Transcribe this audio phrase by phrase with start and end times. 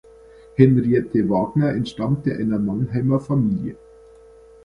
[0.57, 3.77] Henriette Wagner entstammte einer Mannheimer Familie.